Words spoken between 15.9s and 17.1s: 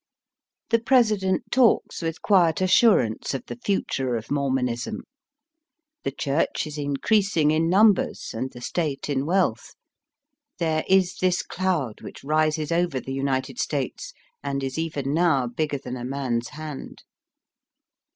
a man's hand.